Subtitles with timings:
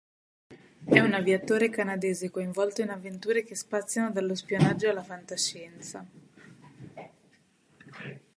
[0.83, 6.03] È un aviatore canadese coinvolto in avventure che spaziano dallo spionaggio alla fantascienza.